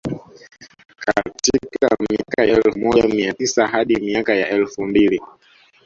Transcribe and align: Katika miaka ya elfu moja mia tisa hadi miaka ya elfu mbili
Katika 0.97 1.97
miaka 2.09 2.45
ya 2.45 2.55
elfu 2.55 2.79
moja 2.79 3.07
mia 3.07 3.33
tisa 3.33 3.67
hadi 3.67 3.95
miaka 3.95 4.35
ya 4.35 4.49
elfu 4.49 4.85
mbili 4.85 5.21